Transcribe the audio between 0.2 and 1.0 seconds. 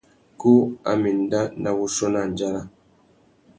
Kú a